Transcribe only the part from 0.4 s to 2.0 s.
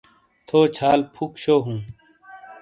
تھو چھال فُک ݜوہُوں؟